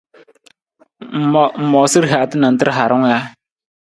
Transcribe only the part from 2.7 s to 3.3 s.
harung ja?